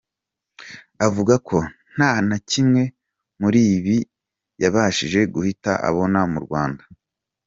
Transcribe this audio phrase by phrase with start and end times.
[1.05, 1.57] Avuga ko
[1.93, 2.83] nta na kimwe
[3.41, 3.97] muri ibi
[4.61, 6.83] yabashije guhita abona mu Rwanda.